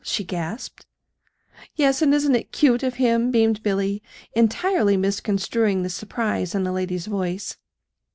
[0.03, 0.87] she gasped.
[1.75, 4.01] "Yes; and isn't it cute of him?" beamed Billy,
[4.33, 7.55] entirely misconstruing the surprise in the lady's voice.